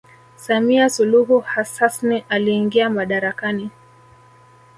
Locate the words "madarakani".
2.89-3.69